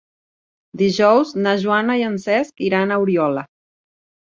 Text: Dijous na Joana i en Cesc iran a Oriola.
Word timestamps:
Dijous 0.83 1.35
na 1.47 1.55
Joana 1.67 2.01
i 2.03 2.09
en 2.09 2.19
Cesc 2.27 2.67
iran 2.73 2.91
a 2.99 3.03
Oriola. 3.07 3.51